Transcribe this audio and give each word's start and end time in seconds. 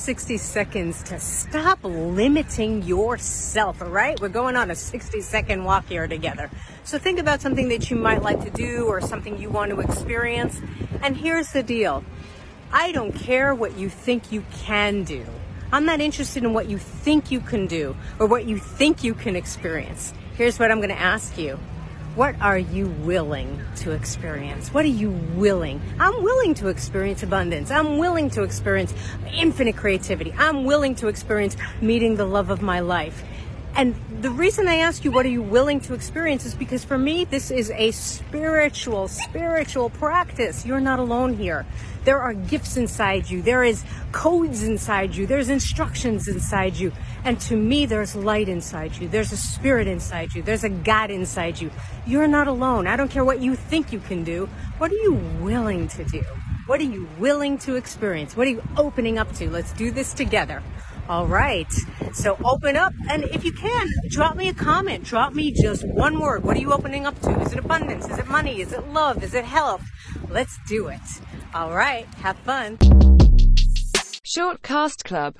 60 0.00 0.38
seconds 0.38 1.02
to 1.02 1.20
stop 1.20 1.78
limiting 1.82 2.82
yourself, 2.82 3.82
all 3.82 3.88
right? 3.88 4.18
We're 4.18 4.30
going 4.30 4.56
on 4.56 4.70
a 4.70 4.74
60 4.74 5.20
second 5.20 5.64
walk 5.64 5.86
here 5.88 6.08
together. 6.08 6.50
So 6.84 6.98
think 6.98 7.18
about 7.18 7.42
something 7.42 7.68
that 7.68 7.90
you 7.90 7.96
might 7.96 8.22
like 8.22 8.42
to 8.44 8.50
do 8.50 8.86
or 8.86 9.02
something 9.02 9.38
you 9.38 9.50
want 9.50 9.70
to 9.72 9.80
experience. 9.80 10.58
And 11.02 11.16
here's 11.16 11.52
the 11.52 11.62
deal 11.62 12.02
I 12.72 12.92
don't 12.92 13.12
care 13.12 13.54
what 13.54 13.76
you 13.76 13.90
think 13.90 14.32
you 14.32 14.42
can 14.52 15.04
do. 15.04 15.26
I'm 15.70 15.84
not 15.84 16.00
interested 16.00 16.44
in 16.44 16.54
what 16.54 16.68
you 16.68 16.78
think 16.78 17.30
you 17.30 17.40
can 17.40 17.66
do 17.66 17.94
or 18.18 18.26
what 18.26 18.46
you 18.46 18.58
think 18.58 19.04
you 19.04 19.12
can 19.12 19.36
experience. 19.36 20.14
Here's 20.34 20.58
what 20.58 20.70
I'm 20.70 20.78
going 20.78 20.88
to 20.88 20.98
ask 20.98 21.36
you 21.36 21.58
what 22.16 22.34
are 22.40 22.58
you 22.58 22.86
willing 22.86 23.60
to 23.76 23.92
experience? 23.92 24.74
What 24.74 24.84
are 24.84 24.88
you 24.88 25.10
willing? 25.10 25.80
I'm 26.00 26.22
willing 26.24 26.54
to 26.54 26.66
experience 26.66 27.22
abundance. 27.22 27.70
I'm 27.70 27.98
willing 27.98 28.30
to 28.30 28.42
experience 28.42 28.92
infinite 29.32 29.76
creativity. 29.76 30.34
I'm 30.36 30.64
willing 30.64 30.96
to 30.96 31.08
experience 31.08 31.56
meeting 31.80 32.16
the 32.16 32.24
love 32.24 32.50
of 32.50 32.62
my 32.62 32.80
life. 32.80 33.22
And 33.76 33.94
the 34.20 34.30
reason 34.30 34.68
I 34.68 34.76
ask 34.76 35.04
you, 35.04 35.10
what 35.10 35.24
are 35.24 35.30
you 35.30 35.42
willing 35.42 35.80
to 35.82 35.94
experience 35.94 36.44
is 36.44 36.54
because 36.54 36.84
for 36.84 36.98
me, 36.98 37.24
this 37.24 37.50
is 37.50 37.70
a 37.70 37.92
spiritual, 37.92 39.08
spiritual 39.08 39.90
practice. 39.90 40.66
You're 40.66 40.80
not 40.80 40.98
alone 40.98 41.34
here. 41.34 41.64
There 42.04 42.18
are 42.18 42.34
gifts 42.34 42.76
inside 42.76 43.30
you. 43.30 43.42
There 43.42 43.62
is 43.62 43.84
codes 44.12 44.62
inside 44.62 45.14
you. 45.14 45.26
There's 45.26 45.48
instructions 45.48 46.28
inside 46.28 46.76
you. 46.76 46.92
And 47.24 47.40
to 47.42 47.56
me, 47.56 47.86
there's 47.86 48.16
light 48.16 48.48
inside 48.48 48.96
you. 48.96 49.08
There's 49.08 49.32
a 49.32 49.36
spirit 49.36 49.86
inside 49.86 50.34
you. 50.34 50.42
There's 50.42 50.64
a 50.64 50.70
God 50.70 51.10
inside 51.10 51.60
you. 51.60 51.70
You're 52.06 52.28
not 52.28 52.48
alone. 52.48 52.86
I 52.86 52.96
don't 52.96 53.10
care 53.10 53.24
what 53.24 53.40
you 53.40 53.54
think 53.54 53.92
you 53.92 54.00
can 54.00 54.24
do. 54.24 54.48
What 54.78 54.90
are 54.90 54.96
you 54.96 55.14
willing 55.40 55.88
to 55.88 56.04
do? 56.04 56.22
What 56.66 56.80
are 56.80 56.84
you 56.84 57.08
willing 57.18 57.58
to 57.58 57.76
experience? 57.76 58.36
What 58.36 58.46
are 58.46 58.50
you 58.50 58.62
opening 58.76 59.18
up 59.18 59.32
to? 59.34 59.50
Let's 59.50 59.72
do 59.72 59.90
this 59.90 60.14
together. 60.14 60.62
All 61.10 61.26
right. 61.26 61.66
So 62.12 62.38
open 62.44 62.76
up. 62.76 62.92
And 63.10 63.24
if 63.24 63.44
you 63.44 63.50
can, 63.50 63.88
drop 64.10 64.36
me 64.36 64.48
a 64.48 64.54
comment. 64.54 65.02
Drop 65.02 65.34
me 65.34 65.50
just 65.50 65.84
one 65.84 66.20
word. 66.20 66.44
What 66.44 66.56
are 66.56 66.60
you 66.60 66.72
opening 66.72 67.04
up 67.04 67.20
to? 67.22 67.30
Is 67.40 67.52
it 67.52 67.58
abundance? 67.58 68.08
Is 68.08 68.16
it 68.16 68.28
money? 68.28 68.60
Is 68.60 68.72
it 68.72 68.86
love? 68.90 69.24
Is 69.24 69.34
it 69.34 69.44
health? 69.44 69.82
Let's 70.28 70.56
do 70.68 70.86
it. 70.86 71.00
All 71.52 71.72
right. 71.72 72.06
Have 72.22 72.36
fun. 72.38 72.76
Shortcast 74.24 75.02
Club 75.02 75.28